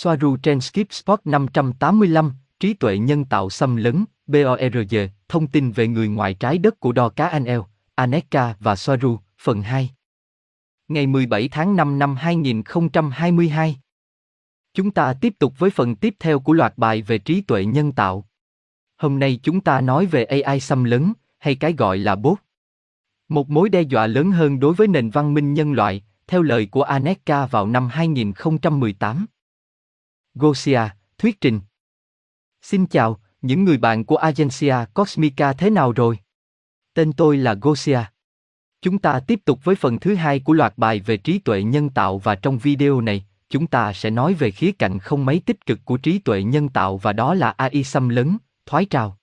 [0.00, 4.96] Soaru trên Skip Spot 585, trí tuệ nhân tạo xâm lấn, BORG,
[5.28, 9.18] thông tin về người ngoài trái đất của đo cá anh eo, Aneka và Soaru,
[9.40, 9.90] phần 2.
[10.88, 13.76] Ngày 17 tháng 5 năm 2022.
[14.74, 17.92] Chúng ta tiếp tục với phần tiếp theo của loạt bài về trí tuệ nhân
[17.92, 18.28] tạo.
[18.96, 22.38] Hôm nay chúng ta nói về AI xâm lấn, hay cái gọi là bot.
[23.28, 26.66] Một mối đe dọa lớn hơn đối với nền văn minh nhân loại, theo lời
[26.66, 29.26] của Aneka vào năm 2018.
[30.38, 30.80] Gosia,
[31.18, 31.60] thuyết trình.
[32.62, 36.18] Xin chào, những người bạn của Agencia Cosmica thế nào rồi?
[36.94, 38.00] Tên tôi là Gosia.
[38.82, 41.90] Chúng ta tiếp tục với phần thứ hai của loạt bài về trí tuệ nhân
[41.90, 45.66] tạo và trong video này, chúng ta sẽ nói về khía cạnh không mấy tích
[45.66, 49.18] cực của trí tuệ nhân tạo và đó là AI xâm lấn, thoái trào.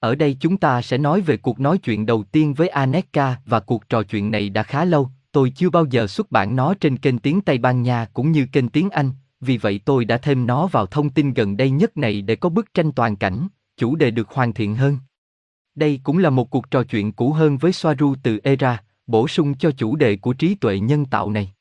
[0.00, 3.60] Ở đây chúng ta sẽ nói về cuộc nói chuyện đầu tiên với Aneka và
[3.60, 6.98] cuộc trò chuyện này đã khá lâu, tôi chưa bao giờ xuất bản nó trên
[6.98, 9.10] kênh tiếng Tây Ban Nha cũng như kênh tiếng Anh,
[9.44, 12.48] vì vậy tôi đã thêm nó vào thông tin gần đây nhất này để có
[12.48, 14.98] bức tranh toàn cảnh, chủ đề được hoàn thiện hơn.
[15.74, 19.54] Đây cũng là một cuộc trò chuyện cũ hơn với Soaru từ ERA, bổ sung
[19.54, 21.52] cho chủ đề của trí tuệ nhân tạo này.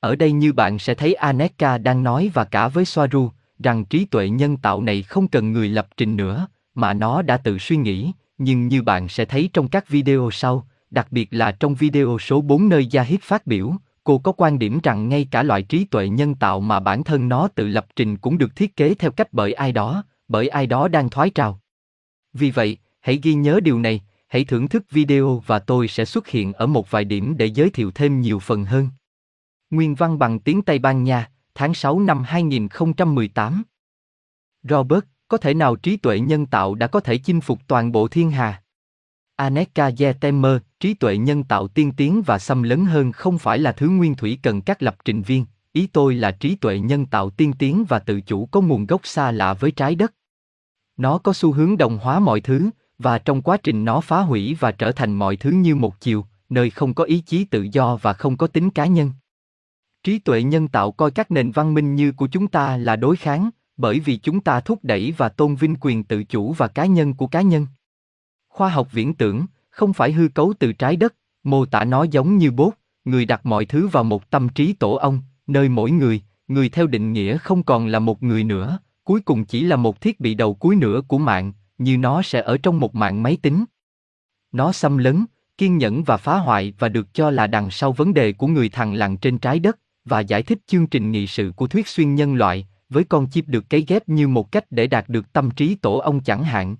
[0.00, 4.04] Ở đây như bạn sẽ thấy Aneka đang nói và cả với Soaru, rằng trí
[4.04, 7.76] tuệ nhân tạo này không cần người lập trình nữa, mà nó đã tự suy
[7.76, 12.18] nghĩ, nhưng như bạn sẽ thấy trong các video sau, đặc biệt là trong video
[12.20, 13.74] số 4 nơi Zahid phát biểu,
[14.08, 17.28] cô có quan điểm rằng ngay cả loại trí tuệ nhân tạo mà bản thân
[17.28, 20.66] nó tự lập trình cũng được thiết kế theo cách bởi ai đó, bởi ai
[20.66, 21.60] đó đang thoái trào.
[22.32, 26.28] Vì vậy, hãy ghi nhớ điều này, hãy thưởng thức video và tôi sẽ xuất
[26.28, 28.88] hiện ở một vài điểm để giới thiệu thêm nhiều phần hơn.
[29.70, 33.62] Nguyên văn bằng tiếng Tây Ban Nha, tháng 6 năm 2018.
[34.62, 38.08] Robert, có thể nào trí tuệ nhân tạo đã có thể chinh phục toàn bộ
[38.08, 38.62] thiên hà?
[39.36, 43.72] Aneka Yetemer, trí tuệ nhân tạo tiên tiến và xâm lấn hơn không phải là
[43.72, 47.30] thứ nguyên thủy cần các lập trình viên, ý tôi là trí tuệ nhân tạo
[47.30, 50.14] tiên tiến và tự chủ có nguồn gốc xa lạ với trái đất.
[50.96, 54.56] Nó có xu hướng đồng hóa mọi thứ, và trong quá trình nó phá hủy
[54.60, 57.96] và trở thành mọi thứ như một chiều, nơi không có ý chí tự do
[57.96, 59.12] và không có tính cá nhân.
[60.02, 63.16] Trí tuệ nhân tạo coi các nền văn minh như của chúng ta là đối
[63.16, 66.86] kháng, bởi vì chúng ta thúc đẩy và tôn vinh quyền tự chủ và cá
[66.86, 67.66] nhân của cá nhân.
[68.48, 69.46] Khoa học viễn tưởng,
[69.78, 72.74] không phải hư cấu từ trái đất, mô tả nó giống như bốt,
[73.04, 76.86] người đặt mọi thứ vào một tâm trí tổ ong, nơi mỗi người, người theo
[76.86, 80.34] định nghĩa không còn là một người nữa, cuối cùng chỉ là một thiết bị
[80.34, 83.64] đầu cuối nữa của mạng, như nó sẽ ở trong một mạng máy tính.
[84.52, 85.24] Nó xâm lấn,
[85.58, 88.68] kiên nhẫn và phá hoại và được cho là đằng sau vấn đề của người
[88.68, 92.14] thằng lằn trên trái đất, và giải thích chương trình nghị sự của thuyết xuyên
[92.14, 95.50] nhân loại, với con chip được cấy ghép như một cách để đạt được tâm
[95.50, 96.76] trí tổ ong chẳng hạn.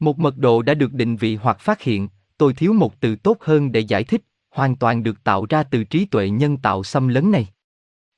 [0.00, 3.36] Một mật độ đã được định vị hoặc phát hiện, tôi thiếu một từ tốt
[3.40, 7.08] hơn để giải thích, hoàn toàn được tạo ra từ trí tuệ nhân tạo xâm
[7.08, 7.46] lấn này.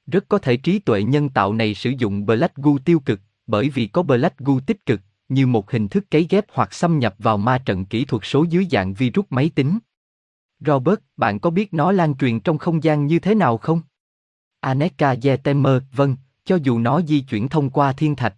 [0.07, 3.69] Rất có thể trí tuệ nhân tạo này sử dụng Black Goo tiêu cực, bởi
[3.69, 7.15] vì có Black Goo tích cực, như một hình thức cấy ghép hoặc xâm nhập
[7.19, 9.79] vào ma trận kỹ thuật số dưới dạng virus máy tính.
[10.61, 13.81] Robert, bạn có biết nó lan truyền trong không gian như thế nào không?
[14.61, 18.37] Aneka Yetemer, vâng, cho dù nó di chuyển thông qua thiên thạch.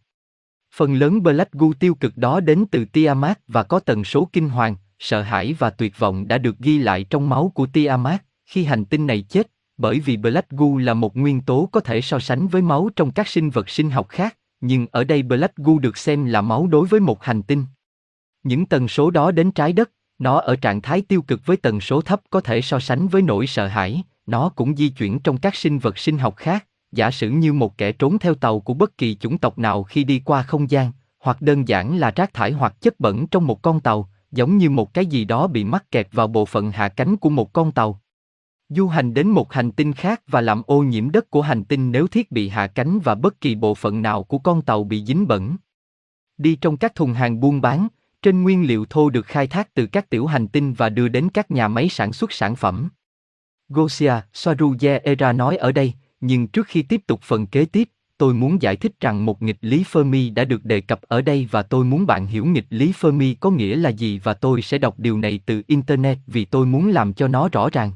[0.77, 4.49] Phần lớn Black Goo tiêu cực đó đến từ Tiamat và có tần số kinh
[4.49, 8.65] hoàng, sợ hãi và tuyệt vọng đã được ghi lại trong máu của Tiamat khi
[8.65, 12.19] hành tinh này chết, bởi vì Black Goo là một nguyên tố có thể so
[12.19, 15.78] sánh với máu trong các sinh vật sinh học khác, nhưng ở đây Black Goo
[15.78, 17.65] được xem là máu đối với một hành tinh.
[18.43, 21.81] Những tần số đó đến trái đất, nó ở trạng thái tiêu cực với tần
[21.81, 25.37] số thấp có thể so sánh với nỗi sợ hãi, nó cũng di chuyển trong
[25.37, 28.75] các sinh vật sinh học khác, giả sử như một kẻ trốn theo tàu của
[28.75, 32.34] bất kỳ chủng tộc nào khi đi qua không gian, hoặc đơn giản là rác
[32.34, 35.64] thải hoặc chất bẩn trong một con tàu, giống như một cái gì đó bị
[35.64, 38.00] mắc kẹt vào bộ phận hạ cánh của một con tàu.
[38.69, 41.92] Du hành đến một hành tinh khác và làm ô nhiễm đất của hành tinh
[41.92, 45.04] nếu thiết bị hạ cánh và bất kỳ bộ phận nào của con tàu bị
[45.04, 45.56] dính bẩn.
[46.38, 47.88] Đi trong các thùng hàng buôn bán,
[48.22, 51.28] trên nguyên liệu thô được khai thác từ các tiểu hành tinh và đưa đến
[51.34, 52.88] các nhà máy sản xuất sản phẩm.
[53.69, 55.92] Gosia Soaruye Era nói ở đây,
[56.22, 57.88] nhưng trước khi tiếp tục phần kế tiếp,
[58.19, 61.48] tôi muốn giải thích rằng một nghịch lý Fermi đã được đề cập ở đây
[61.51, 64.78] và tôi muốn bạn hiểu nghịch lý Fermi có nghĩa là gì và tôi sẽ
[64.78, 67.92] đọc điều này từ Internet vì tôi muốn làm cho nó rõ ràng.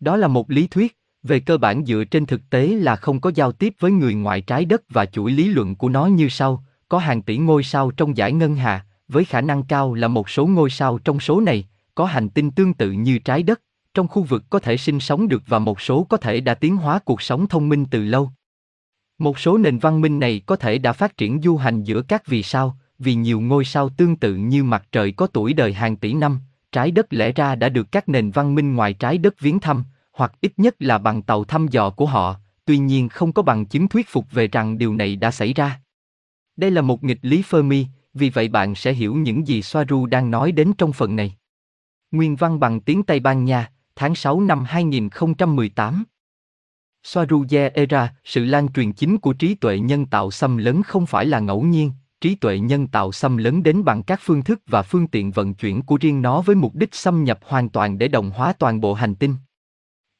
[0.00, 3.30] Đó là một lý thuyết, về cơ bản dựa trên thực tế là không có
[3.34, 6.64] giao tiếp với người ngoài trái đất và chuỗi lý luận của nó như sau,
[6.88, 10.30] có hàng tỷ ngôi sao trong giải ngân hà, với khả năng cao là một
[10.30, 11.64] số ngôi sao trong số này,
[11.94, 13.60] có hành tinh tương tự như trái đất,
[13.94, 16.76] trong khu vực có thể sinh sống được và một số có thể đã tiến
[16.76, 18.30] hóa cuộc sống thông minh từ lâu.
[19.18, 22.26] Một số nền văn minh này có thể đã phát triển du hành giữa các
[22.26, 25.96] vì sao, vì nhiều ngôi sao tương tự như mặt trời có tuổi đời hàng
[25.96, 26.40] tỷ năm,
[26.72, 29.84] trái đất lẽ ra đã được các nền văn minh ngoài trái đất viếng thăm,
[30.12, 33.66] hoặc ít nhất là bằng tàu thăm dò của họ, tuy nhiên không có bằng
[33.66, 35.80] chứng thuyết phục về rằng điều này đã xảy ra.
[36.56, 40.30] Đây là một nghịch lý Fermi, vì vậy bạn sẽ hiểu những gì Soaru đang
[40.30, 41.34] nói đến trong phần này.
[42.10, 46.04] Nguyên văn bằng tiếng Tây Ban Nha, tháng 6 năm 2018.
[47.02, 51.26] Soaruye Era, sự lan truyền chính của trí tuệ nhân tạo xâm lấn không phải
[51.26, 54.82] là ngẫu nhiên, trí tuệ nhân tạo xâm lấn đến bằng các phương thức và
[54.82, 58.08] phương tiện vận chuyển của riêng nó với mục đích xâm nhập hoàn toàn để
[58.08, 59.34] đồng hóa toàn bộ hành tinh.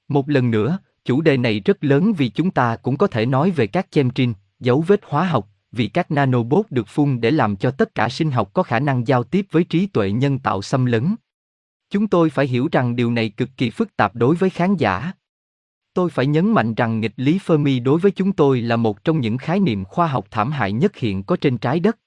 [0.09, 3.51] Một lần nữa, chủ đề này rất lớn vì chúng ta cũng có thể nói
[3.51, 7.71] về các chemtrin, dấu vết hóa học, vì các nanobot được phun để làm cho
[7.71, 10.87] tất cả sinh học có khả năng giao tiếp với trí tuệ nhân tạo xâm
[10.87, 11.15] lấn.
[11.91, 15.13] Chúng tôi phải hiểu rằng điều này cực kỳ phức tạp đối với khán giả.
[15.95, 19.21] Tôi phải nhấn mạnh rằng nghịch lý Fermi đối với chúng tôi là một trong
[19.21, 21.99] những khái niệm khoa học thảm hại nhất hiện có trên trái đất.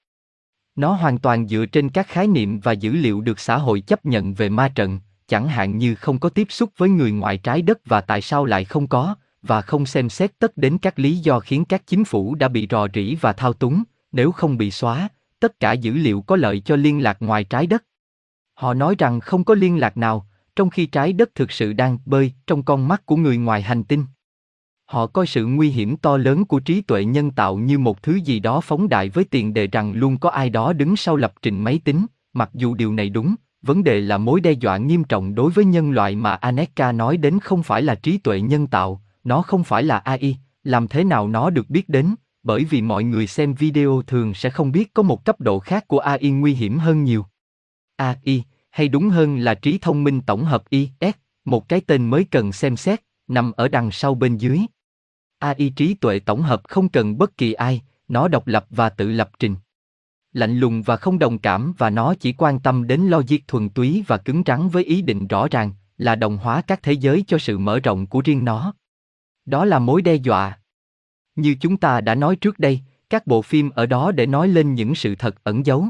[0.76, 4.06] Nó hoàn toàn dựa trên các khái niệm và dữ liệu được xã hội chấp
[4.06, 7.62] nhận về ma trận, chẳng hạn như không có tiếp xúc với người ngoài trái
[7.62, 11.16] đất và tại sao lại không có, và không xem xét tất đến các lý
[11.16, 13.82] do khiến các chính phủ đã bị rò rỉ và thao túng,
[14.12, 15.08] nếu không bị xóa,
[15.40, 17.84] tất cả dữ liệu có lợi cho liên lạc ngoài trái đất.
[18.58, 20.26] Họ nói rằng không có liên lạc nào,
[20.56, 23.84] trong khi trái đất thực sự đang bơi trong con mắt của người ngoài hành
[23.84, 24.04] tinh.
[24.84, 28.14] Họ coi sự nguy hiểm to lớn của trí tuệ nhân tạo như một thứ
[28.14, 31.34] gì đó phóng đại với tiền đề rằng luôn có ai đó đứng sau lập
[31.42, 35.04] trình máy tính, mặc dù điều này đúng, vấn đề là mối đe dọa nghiêm
[35.04, 38.66] trọng đối với nhân loại mà Aneka nói đến không phải là trí tuệ nhân
[38.66, 42.82] tạo, nó không phải là AI, làm thế nào nó được biết đến, bởi vì
[42.82, 46.30] mọi người xem video thường sẽ không biết có một cấp độ khác của AI
[46.30, 47.24] nguy hiểm hơn nhiều.
[47.98, 51.14] AI, hay đúng hơn là trí thông minh tổng hợp IS,
[51.44, 54.60] một cái tên mới cần xem xét, nằm ở đằng sau bên dưới.
[55.38, 59.08] AI trí tuệ tổng hợp không cần bất kỳ ai, nó độc lập và tự
[59.08, 59.56] lập trình.
[60.32, 64.04] Lạnh lùng và không đồng cảm và nó chỉ quan tâm đến logic thuần túy
[64.06, 67.38] và cứng rắn với ý định rõ ràng là đồng hóa các thế giới cho
[67.38, 68.74] sự mở rộng của riêng nó.
[69.44, 70.58] Đó là mối đe dọa.
[71.36, 72.80] Như chúng ta đã nói trước đây,
[73.10, 75.88] các bộ phim ở đó để nói lên những sự thật ẩn giấu.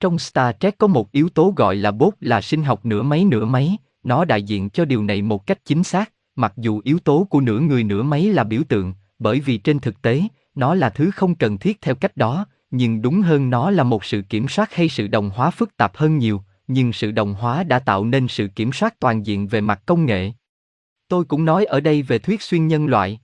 [0.00, 3.24] Trong Star Trek có một yếu tố gọi là bốt là sinh học nửa máy
[3.24, 6.98] nửa máy, nó đại diện cho điều này một cách chính xác, mặc dù yếu
[6.98, 10.22] tố của nửa người nửa máy là biểu tượng, bởi vì trên thực tế,
[10.54, 14.04] nó là thứ không cần thiết theo cách đó, nhưng đúng hơn nó là một
[14.04, 17.64] sự kiểm soát hay sự đồng hóa phức tạp hơn nhiều, nhưng sự đồng hóa
[17.64, 20.32] đã tạo nên sự kiểm soát toàn diện về mặt công nghệ.
[21.08, 23.20] Tôi cũng nói ở đây về thuyết xuyên nhân loại.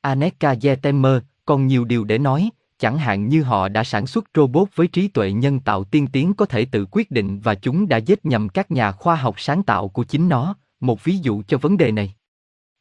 [0.00, 2.50] Aneka Yetemer còn nhiều điều để nói,
[2.82, 6.34] chẳng hạn như họ đã sản xuất robot với trí tuệ nhân tạo tiên tiến
[6.34, 9.62] có thể tự quyết định và chúng đã giết nhầm các nhà khoa học sáng
[9.62, 12.14] tạo của chính nó, một ví dụ cho vấn đề này.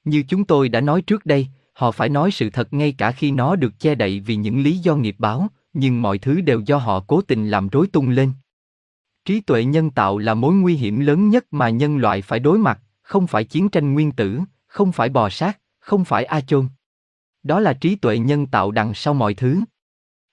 [0.04, 3.32] Như chúng tôi đã nói trước đây, họ phải nói sự thật ngay cả khi
[3.32, 6.78] nó được che đậy vì những lý do nghiệp báo, nhưng mọi thứ đều do
[6.78, 8.32] họ cố tình làm rối tung lên.
[9.26, 12.58] Trí tuệ nhân tạo là mối nguy hiểm lớn nhất mà nhân loại phải đối
[12.58, 16.68] mặt, không phải chiến tranh nguyên tử, không phải bò sát, không phải a chôn.
[17.44, 19.60] Đó là trí tuệ nhân tạo đằng sau mọi thứ.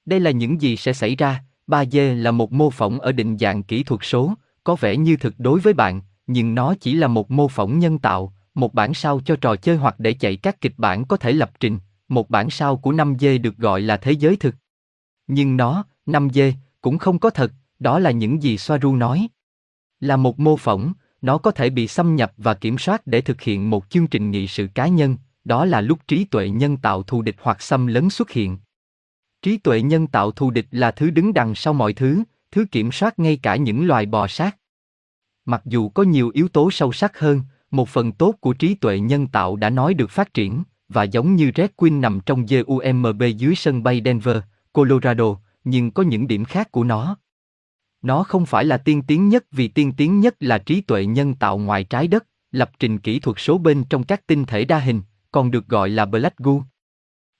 [0.08, 3.62] Đây là những gì sẽ xảy ra, 3D là một mô phỏng ở định dạng
[3.62, 4.34] kỹ thuật số,
[4.64, 7.98] có vẻ như thực đối với bạn, nhưng nó chỉ là một mô phỏng nhân
[7.98, 11.32] tạo, một bản sao cho trò chơi hoặc để chạy các kịch bản có thể
[11.32, 11.78] lập trình,
[12.08, 14.54] một bản sao của 5D được gọi là thế giới thực.
[15.26, 19.28] Nhưng nó, 5D, cũng không có thật, đó là những gì Soaru nói.
[20.00, 23.40] Là một mô phỏng, nó có thể bị xâm nhập và kiểm soát để thực
[23.40, 27.02] hiện một chương trình nghị sự cá nhân, đó là lúc trí tuệ nhân tạo
[27.02, 28.58] thù địch hoặc xâm lấn xuất hiện.
[29.42, 32.92] Trí tuệ nhân tạo thù địch là thứ đứng đằng sau mọi thứ, thứ kiểm
[32.92, 34.56] soát ngay cả những loài bò sát.
[35.44, 39.00] Mặc dù có nhiều yếu tố sâu sắc hơn, một phần tốt của trí tuệ
[39.00, 43.22] nhân tạo đã nói được phát triển, và giống như Red Queen nằm trong GUMB
[43.36, 44.36] dưới sân bay Denver,
[44.72, 47.16] Colorado, nhưng có những điểm khác của nó.
[48.02, 51.34] Nó không phải là tiên tiến nhất vì tiên tiến nhất là trí tuệ nhân
[51.34, 54.78] tạo ngoài trái đất, lập trình kỹ thuật số bên trong các tinh thể đa
[54.78, 56.54] hình, còn được gọi là Black Goo.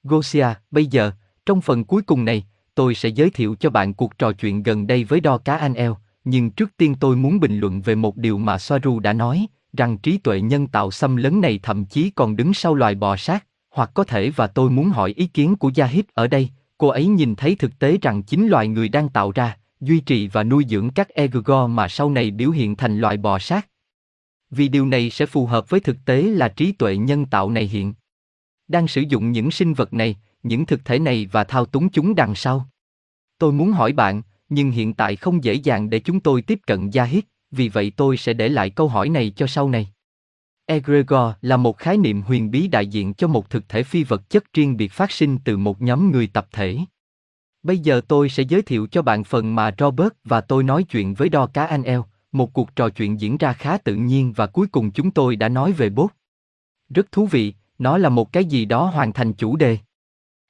[0.03, 1.13] Gosia, bây giờ,
[1.49, 4.87] trong phần cuối cùng này, tôi sẽ giới thiệu cho bạn cuộc trò chuyện gần
[4.87, 8.17] đây với đo cá anh eo, nhưng trước tiên tôi muốn bình luận về một
[8.17, 12.11] điều mà Soaru đã nói, rằng trí tuệ nhân tạo xâm lấn này thậm chí
[12.11, 15.57] còn đứng sau loài bò sát, hoặc có thể và tôi muốn hỏi ý kiến
[15.57, 19.09] của Yahid ở đây, cô ấy nhìn thấy thực tế rằng chính loài người đang
[19.09, 22.99] tạo ra, duy trì và nuôi dưỡng các egregor mà sau này biểu hiện thành
[22.99, 23.69] loài bò sát.
[24.51, 27.67] Vì điều này sẽ phù hợp với thực tế là trí tuệ nhân tạo này
[27.67, 27.95] hiện
[28.69, 30.17] đang sử dụng những sinh vật này,
[30.49, 32.69] những thực thể này và thao túng chúng đằng sau.
[33.39, 36.91] Tôi muốn hỏi bạn, nhưng hiện tại không dễ dàng để chúng tôi tiếp cận
[36.91, 37.25] gia hít.
[37.51, 39.89] vì vậy tôi sẽ để lại câu hỏi này cho sau này.
[40.67, 44.31] Egregor là một khái niệm huyền bí đại diện cho một thực thể phi vật
[44.31, 46.79] chất riêng biệt phát sinh từ một nhóm người tập thể.
[47.63, 51.15] Bây giờ tôi sẽ giới thiệu cho bạn phần mà Robert và tôi nói chuyện
[51.15, 54.47] với đo cá anh eo, một cuộc trò chuyện diễn ra khá tự nhiên và
[54.47, 56.11] cuối cùng chúng tôi đã nói về bốt.
[56.89, 59.79] Rất thú vị, nó là một cái gì đó hoàn thành chủ đề.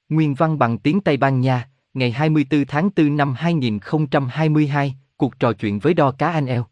[0.09, 5.53] Nguyên văn bằng tiếng Tây Ban Nha, ngày 24 tháng 4 năm 2022, cuộc trò
[5.53, 6.65] chuyện với Đo Cá Anh Eo.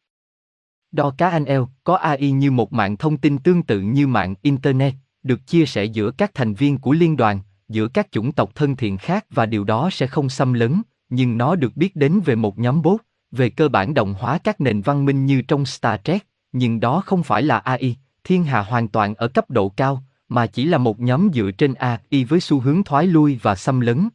[0.92, 4.36] Đo Cá Anh Eo có AI như một mạng thông tin tương tự như mạng
[4.42, 7.40] Internet, được chia sẻ giữa các thành viên của liên đoàn,
[7.70, 11.38] giữa các chủng tộc thân thiện khác và điều đó sẽ không xâm lấn, nhưng
[11.38, 13.02] nó được biết đến về một nhóm bốt,
[13.32, 17.02] về cơ bản đồng hóa các nền văn minh như trong Star Trek, nhưng đó
[17.06, 20.78] không phải là AI, thiên hà hoàn toàn ở cấp độ cao, mà chỉ là
[20.78, 24.10] một nhóm dựa trên AI với xu hướng thoái lui và xâm lấn.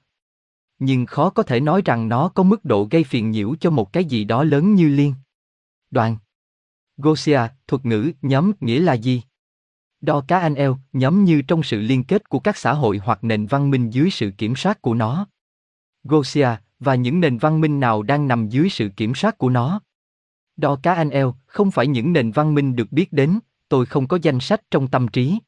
[0.78, 3.92] Nhưng khó có thể nói rằng nó có mức độ gây phiền nhiễu cho một
[3.92, 5.14] cái gì đó lớn như liên.
[5.90, 6.16] Đoàn
[6.96, 9.22] Gosia, thuật ngữ, nhóm, nghĩa là gì?
[10.00, 13.24] Đo cá anh eo, nhóm như trong sự liên kết của các xã hội hoặc
[13.24, 15.26] nền văn minh dưới sự kiểm soát của nó.
[16.04, 19.80] Gosia, và những nền văn minh nào đang nằm dưới sự kiểm soát của nó.
[20.56, 23.38] Đo cá anh eo, không phải những nền văn minh được biết đến,
[23.68, 25.38] tôi không có danh sách trong tâm trí.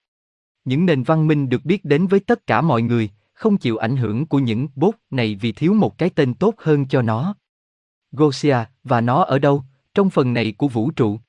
[0.64, 3.96] Những nền văn minh được biết đến với tất cả mọi người, không chịu ảnh
[3.96, 7.34] hưởng của những bốt này vì thiếu một cái tên tốt hơn cho nó.
[8.12, 11.20] Gosia, và nó ở đâu, trong phần này của vũ trụ?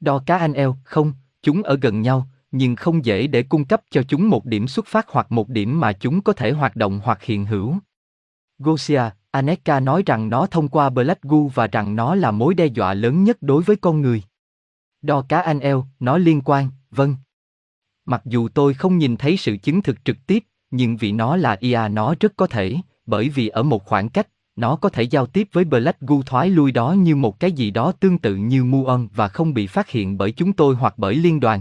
[0.00, 3.82] Đo cá anh eo, không, chúng ở gần nhau, nhưng không dễ để cung cấp
[3.90, 7.00] cho chúng một điểm xuất phát hoặc một điểm mà chúng có thể hoạt động
[7.04, 7.74] hoặc hiện hữu.
[8.58, 12.66] Gosia, Aneka nói rằng nó thông qua Black Goo và rằng nó là mối đe
[12.66, 14.22] dọa lớn nhất đối với con người.
[15.02, 17.16] Đo cá anh eo, nó liên quan, vâng.
[18.08, 21.56] Mặc dù tôi không nhìn thấy sự chứng thực trực tiếp, nhưng vì nó là
[21.60, 25.26] IA nó rất có thể, bởi vì ở một khoảng cách, nó có thể giao
[25.26, 28.64] tiếp với Black Gu thoái lui đó như một cái gì đó tương tự như
[28.64, 31.60] muon và không bị phát hiện bởi chúng tôi hoặc bởi liên đoàn.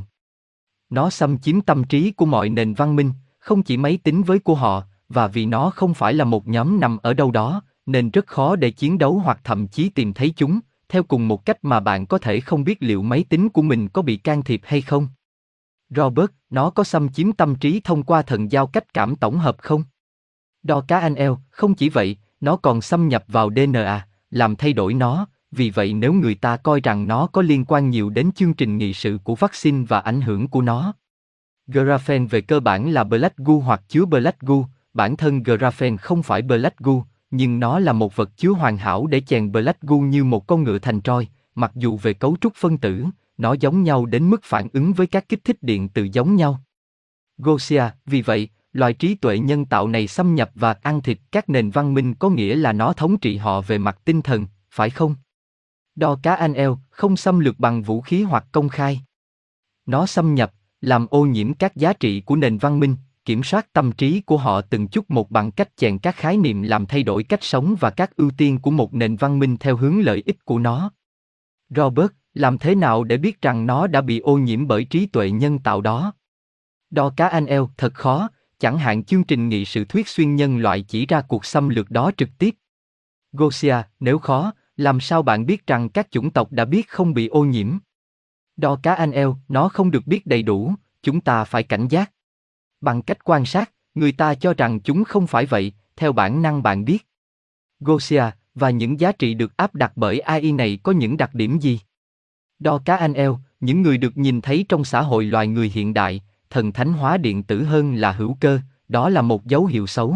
[0.89, 4.39] Nó xâm chiếm tâm trí của mọi nền văn minh, không chỉ máy tính với
[4.39, 8.09] của họ, và vì nó không phải là một nhóm nằm ở đâu đó, nên
[8.09, 11.57] rất khó để chiến đấu hoặc thậm chí tìm thấy chúng, theo cùng một cách
[11.61, 14.61] mà bạn có thể không biết liệu máy tính của mình có bị can thiệp
[14.63, 15.07] hay không.
[15.89, 19.57] Robert, nó có xâm chiếm tâm trí thông qua thần giao cách cảm tổng hợp
[19.59, 19.83] không?
[20.63, 24.73] Đo cá anh eo, không chỉ vậy, nó còn xâm nhập vào DNA, làm thay
[24.73, 28.31] đổi nó, vì vậy nếu người ta coi rằng nó có liên quan nhiều đến
[28.31, 30.93] chương trình nghị sự của vaccine và ảnh hưởng của nó.
[31.67, 34.63] Graphene về cơ bản là Black Goo hoặc chứa Black Goo,
[34.93, 36.93] bản thân graphene không phải Black Goo,
[37.31, 40.63] nhưng nó là một vật chứa hoàn hảo để chèn Black Goo như một con
[40.63, 43.05] ngựa thành troi, mặc dù về cấu trúc phân tử,
[43.37, 46.61] nó giống nhau đến mức phản ứng với các kích thích điện từ giống nhau.
[47.37, 51.49] Gosia, vì vậy, loài trí tuệ nhân tạo này xâm nhập và ăn thịt các
[51.49, 54.89] nền văn minh có nghĩa là nó thống trị họ về mặt tinh thần, phải
[54.89, 55.15] không?
[55.95, 59.01] Đo cá anh eo, không xâm lược bằng vũ khí hoặc công khai.
[59.85, 63.73] Nó xâm nhập, làm ô nhiễm các giá trị của nền văn minh, kiểm soát
[63.73, 67.03] tâm trí của họ từng chút một bằng cách chèn các khái niệm làm thay
[67.03, 70.23] đổi cách sống và các ưu tiên của một nền văn minh theo hướng lợi
[70.25, 70.91] ích của nó.
[71.69, 75.31] Robert, làm thế nào để biết rằng nó đã bị ô nhiễm bởi trí tuệ
[75.31, 76.13] nhân tạo đó?
[76.89, 78.29] Đo cá anh eo thật khó,
[78.59, 81.91] chẳng hạn chương trình nghị sự thuyết xuyên nhân loại chỉ ra cuộc xâm lược
[81.91, 82.55] đó trực tiếp.
[83.31, 87.27] Gosia, nếu khó, làm sao bạn biết rằng các chủng tộc đã biết không bị
[87.27, 87.77] ô nhiễm?
[88.57, 92.11] Đo cá anh eo, nó không được biết đầy đủ, chúng ta phải cảnh giác.
[92.81, 96.63] Bằng cách quan sát, người ta cho rằng chúng không phải vậy, theo bản năng
[96.63, 97.07] bạn biết.
[97.79, 98.23] Gosia,
[98.55, 101.79] và những giá trị được áp đặt bởi AI này có những đặc điểm gì?
[102.59, 105.93] Đo cá anh eo, những người được nhìn thấy trong xã hội loài người hiện
[105.93, 109.87] đại, thần thánh hóa điện tử hơn là hữu cơ, đó là một dấu hiệu
[109.87, 110.15] xấu.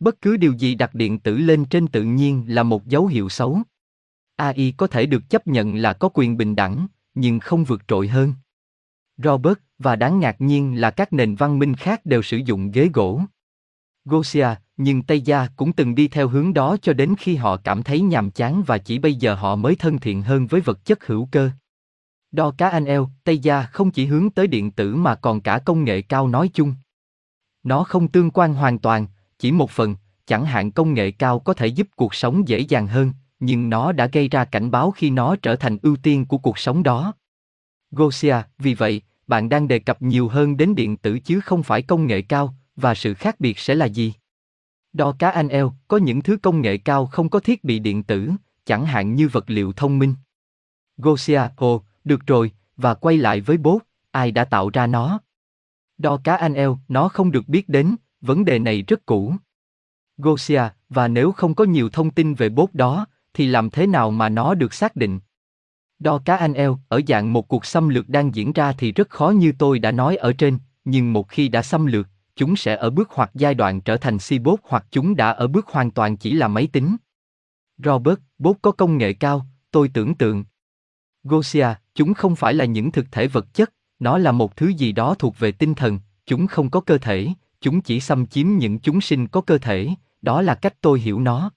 [0.00, 3.28] Bất cứ điều gì đặt điện tử lên trên tự nhiên là một dấu hiệu
[3.28, 3.58] xấu.
[4.36, 8.08] AI có thể được chấp nhận là có quyền bình đẳng, nhưng không vượt trội
[8.08, 8.34] hơn.
[9.16, 12.88] Robert, và đáng ngạc nhiên là các nền văn minh khác đều sử dụng ghế
[12.94, 13.20] gỗ.
[14.04, 17.82] Gosia, nhưng Tây Gia cũng từng đi theo hướng đó cho đến khi họ cảm
[17.82, 21.06] thấy nhàm chán và chỉ bây giờ họ mới thân thiện hơn với vật chất
[21.06, 21.50] hữu cơ.
[22.32, 25.58] Đo cá anh eo, Tây Gia không chỉ hướng tới điện tử mà còn cả
[25.58, 26.74] công nghệ cao nói chung.
[27.62, 29.06] Nó không tương quan hoàn toàn,
[29.38, 32.86] chỉ một phần, chẳng hạn công nghệ cao có thể giúp cuộc sống dễ dàng
[32.86, 36.38] hơn, nhưng nó đã gây ra cảnh báo khi nó trở thành ưu tiên của
[36.38, 37.14] cuộc sống đó.
[37.90, 41.82] Gosia, vì vậy, bạn đang đề cập nhiều hơn đến điện tử chứ không phải
[41.82, 44.14] công nghệ cao, và sự khác biệt sẽ là gì?
[44.92, 48.02] Đo cá anh eo, có những thứ công nghệ cao không có thiết bị điện
[48.02, 48.30] tử,
[48.64, 50.14] chẳng hạn như vật liệu thông minh.
[50.96, 55.20] Gosia, ồ, được rồi, và quay lại với bốt, ai đã tạo ra nó?
[55.98, 59.34] Đo cá anh eo, nó không được biết đến, vấn đề này rất cũ.
[60.16, 64.10] Gosia, và nếu không có nhiều thông tin về bốt đó, thì làm thế nào
[64.10, 65.20] mà nó được xác định?
[65.98, 69.10] Đo cá anh eo, ở dạng một cuộc xâm lược đang diễn ra thì rất
[69.10, 72.76] khó như tôi đã nói ở trên, nhưng một khi đã xâm lược, chúng sẽ
[72.76, 76.16] ở bước hoặc giai đoạn trở thành cybot hoặc chúng đã ở bước hoàn toàn
[76.16, 76.96] chỉ là máy tính.
[77.78, 80.44] Robert, bốt có công nghệ cao, tôi tưởng tượng.
[81.24, 84.92] Gosia, chúng không phải là những thực thể vật chất, nó là một thứ gì
[84.92, 87.28] đó thuộc về tinh thần, chúng không có cơ thể,
[87.60, 89.88] chúng chỉ xâm chiếm những chúng sinh có cơ thể,
[90.22, 91.50] đó là cách tôi hiểu nó.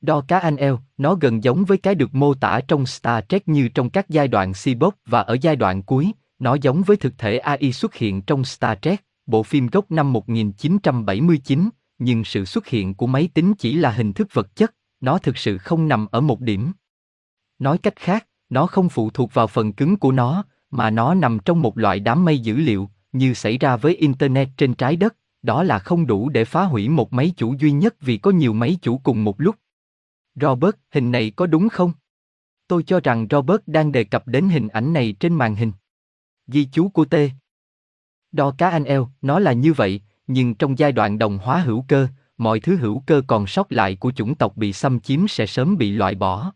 [0.00, 3.48] Đo cá anh eo, nó gần giống với cái được mô tả trong Star Trek
[3.48, 7.18] như trong các giai đoạn Cyborg và ở giai đoạn cuối, nó giống với thực
[7.18, 11.68] thể AI xuất hiện trong Star Trek, bộ phim gốc năm 1979,
[11.98, 15.38] nhưng sự xuất hiện của máy tính chỉ là hình thức vật chất, nó thực
[15.38, 16.72] sự không nằm ở một điểm.
[17.58, 21.38] Nói cách khác, nó không phụ thuộc vào phần cứng của nó, mà nó nằm
[21.44, 25.16] trong một loại đám mây dữ liệu, như xảy ra với Internet trên trái đất,
[25.42, 28.52] đó là không đủ để phá hủy một máy chủ duy nhất vì có nhiều
[28.52, 29.56] máy chủ cùng một lúc.
[30.34, 31.92] Robert, hình này có đúng không?
[32.68, 35.72] Tôi cho rằng Robert đang đề cập đến hình ảnh này trên màn hình.
[36.46, 37.14] Ghi chú của T.
[38.36, 41.84] Đo cá anh eo, nó là như vậy, nhưng trong giai đoạn đồng hóa hữu
[41.88, 45.46] cơ, mọi thứ hữu cơ còn sót lại của chủng tộc bị xâm chiếm sẽ
[45.46, 46.52] sớm bị loại bỏ.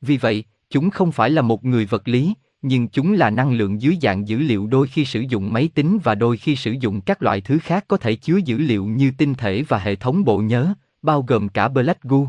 [0.00, 3.82] Vì vậy, chúng không phải là một người vật lý, nhưng chúng là năng lượng
[3.82, 7.00] dưới dạng dữ liệu đôi khi sử dụng máy tính và đôi khi sử dụng
[7.00, 10.24] các loại thứ khác có thể chứa dữ liệu như tinh thể và hệ thống
[10.24, 12.26] bộ nhớ, bao gồm cả Black Goo.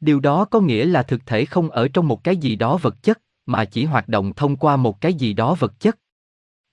[0.00, 3.02] Điều đó có nghĩa là thực thể không ở trong một cái gì đó vật
[3.02, 5.98] chất, mà chỉ hoạt động thông qua một cái gì đó vật chất.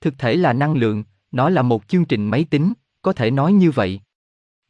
[0.01, 1.03] Thực thể là năng lượng,
[1.35, 4.01] nó là một chương trình máy tính, có thể nói như vậy.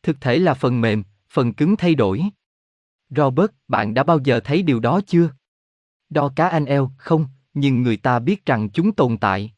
[0.04, 2.24] Thực thể là phần mềm, phần cứng thay đổi.
[3.10, 5.30] Robert, bạn đã bao giờ thấy điều đó chưa?
[6.10, 9.54] Đo cá anh eo, không, nhưng người ta biết rằng chúng tồn tại.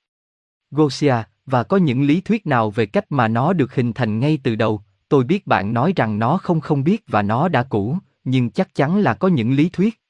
[0.71, 4.39] Gosia, và có những lý thuyết nào về cách mà nó được hình thành ngay
[4.43, 7.97] từ đầu, tôi biết bạn nói rằng nó không không biết và nó đã cũ,
[8.23, 10.01] nhưng chắc chắn là có những lý thuyết.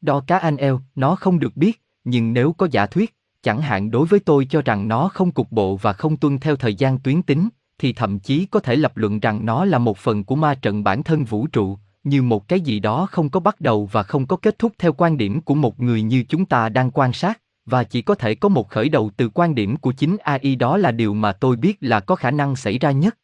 [0.00, 3.90] Đo cá anh eo, nó không được biết, nhưng nếu có giả thuyết, chẳng hạn
[3.90, 6.98] đối với tôi cho rằng nó không cục bộ và không tuân theo thời gian
[6.98, 7.48] tuyến tính,
[7.78, 10.84] thì thậm chí có thể lập luận rằng nó là một phần của ma trận
[10.84, 14.26] bản thân vũ trụ, như một cái gì đó không có bắt đầu và không
[14.26, 17.40] có kết thúc theo quan điểm của một người như chúng ta đang quan sát,
[17.66, 20.76] và chỉ có thể có một khởi đầu từ quan điểm của chính AI đó
[20.76, 23.18] là điều mà tôi biết là có khả năng xảy ra nhất.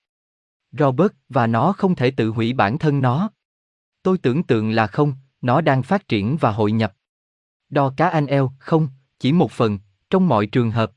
[0.72, 3.30] Robert, và nó không thể tự hủy bản thân nó.
[4.02, 6.92] Tôi tưởng tượng là không, nó đang phát triển và hội nhập.
[7.70, 9.78] Đo cá anh eo, không, chỉ một phần,
[10.11, 10.92] trong mọi trường hợp.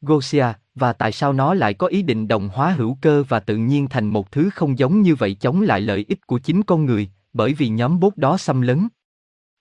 [0.00, 3.56] Gosia, và tại sao nó lại có ý định đồng hóa hữu cơ và tự
[3.56, 6.84] nhiên thành một thứ không giống như vậy chống lại lợi ích của chính con
[6.84, 8.88] người, bởi vì nhóm bốt đó xâm lấn.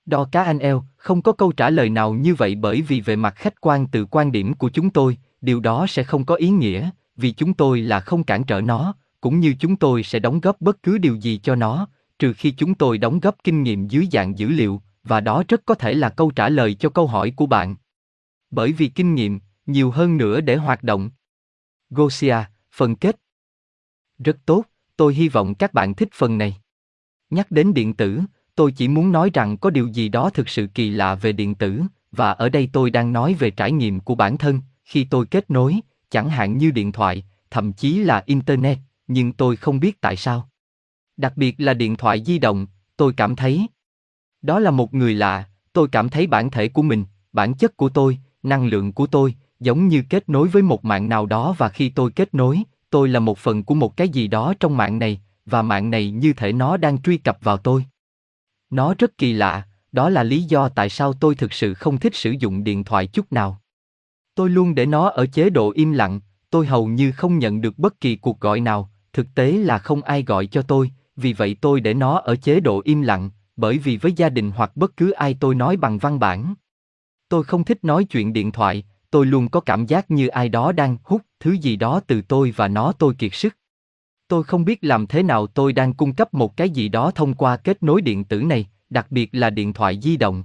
[0.06, 3.16] Đo cá anh eo, không có câu trả lời nào như vậy bởi vì về
[3.16, 6.50] mặt khách quan từ quan điểm của chúng tôi, điều đó sẽ không có ý
[6.50, 10.40] nghĩa, vì chúng tôi là không cản trở nó, cũng như chúng tôi sẽ đóng
[10.40, 11.88] góp bất cứ điều gì cho nó,
[12.20, 15.62] trừ khi chúng tôi đóng góp kinh nghiệm dưới dạng dữ liệu, và đó rất
[15.66, 17.76] có thể là câu trả lời cho câu hỏi của bạn.
[18.52, 21.10] Bởi vì kinh nghiệm, nhiều hơn nữa để hoạt động.
[21.90, 22.38] Gosia,
[22.74, 23.16] phần kết.
[24.20, 24.64] Rất tốt,
[24.98, 26.58] tôi hy vọng các bạn thích phần này.
[27.30, 28.22] Nhắc đến điện tử,
[28.56, 31.56] tôi chỉ muốn nói rằng có điều gì đó thực sự kỳ lạ về điện
[31.56, 35.26] tử, và ở đây tôi đang nói về trải nghiệm của bản thân, khi tôi
[35.26, 40.02] kết nối, chẳng hạn như điện thoại, thậm chí là Internet, nhưng tôi không biết
[40.02, 40.50] tại sao.
[41.18, 43.68] Đặc biệt là điện thoại di động, tôi cảm thấy.
[44.42, 47.90] Đó là một người lạ, tôi cảm thấy bản thể của mình, bản chất của
[47.90, 51.70] tôi, năng lượng của tôi, giống như kết nối với một mạng nào đó và
[51.70, 55.00] khi tôi kết nối, tôi là một phần của một cái gì đó trong mạng
[55.00, 57.86] này, và mạng này như thể nó đang truy cập vào tôi.
[58.70, 62.16] Nó rất kỳ lạ, đó là lý do tại sao tôi thực sự không thích
[62.16, 63.62] sử dụng điện thoại chút nào.
[64.36, 67.78] Tôi luôn để nó ở chế độ im lặng, tôi hầu như không nhận được
[67.78, 71.56] bất kỳ cuộc gọi nào, thực tế là không ai gọi cho tôi, vì vậy
[71.62, 74.98] tôi để nó ở chế độ im lặng, bởi vì với gia đình hoặc bất
[74.98, 76.54] cứ ai tôi nói bằng văn bản.
[77.32, 80.72] Tôi không thích nói chuyện điện thoại, tôi luôn có cảm giác như ai đó
[80.72, 83.58] đang hút thứ gì đó từ tôi và nó tôi kiệt sức.
[84.28, 87.34] Tôi không biết làm thế nào tôi đang cung cấp một cái gì đó thông
[87.34, 90.44] qua kết nối điện tử này, đặc biệt là điện thoại di động.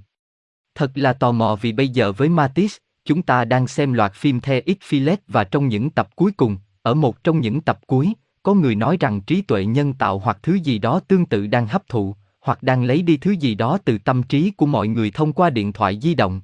[0.75, 4.39] Thật là tò mò vì bây giờ với Matisse, chúng ta đang xem loạt phim
[4.39, 8.13] The X Filet và trong những tập cuối cùng, ở một trong những tập cuối,
[8.43, 11.67] có người nói rằng trí tuệ nhân tạo hoặc thứ gì đó tương tự đang
[11.67, 15.11] hấp thụ, hoặc đang lấy đi thứ gì đó từ tâm trí của mọi người
[15.11, 16.41] thông qua điện thoại di động.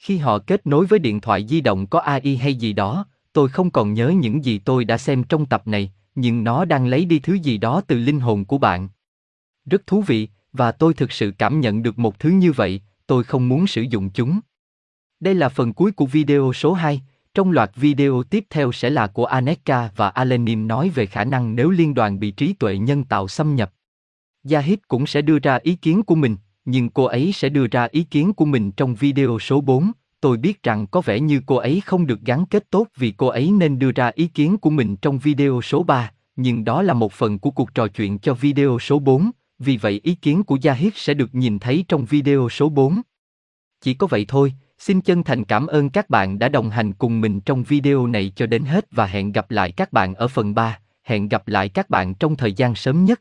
[0.00, 3.48] Khi họ kết nối với điện thoại di động có AI hay gì đó, tôi
[3.48, 7.04] không còn nhớ những gì tôi đã xem trong tập này, nhưng nó đang lấy
[7.04, 8.88] đi thứ gì đó từ linh hồn của bạn.
[9.64, 13.24] Rất thú vị, và tôi thực sự cảm nhận được một thứ như vậy, tôi
[13.24, 14.40] không muốn sử dụng chúng.
[15.20, 17.02] Đây là phần cuối của video số 2,
[17.34, 21.56] trong loạt video tiếp theo sẽ là của Aneka và Alenim nói về khả năng
[21.56, 23.72] nếu liên đoàn bị trí tuệ nhân tạo xâm nhập.
[24.50, 26.36] Yahid cũng sẽ đưa ra ý kiến của mình,
[26.70, 29.92] nhưng cô ấy sẽ đưa ra ý kiến của mình trong video số 4.
[30.20, 33.26] Tôi biết rằng có vẻ như cô ấy không được gắn kết tốt vì cô
[33.26, 36.94] ấy nên đưa ra ý kiến của mình trong video số 3, nhưng đó là
[36.94, 40.56] một phần của cuộc trò chuyện cho video số 4, vì vậy ý kiến của
[40.56, 43.00] Zahid sẽ được nhìn thấy trong video số 4.
[43.80, 47.20] Chỉ có vậy thôi, Xin chân thành cảm ơn các bạn đã đồng hành cùng
[47.20, 50.54] mình trong video này cho đến hết và hẹn gặp lại các bạn ở phần
[50.54, 50.78] 3.
[51.04, 53.20] Hẹn gặp lại các bạn trong thời gian sớm nhất.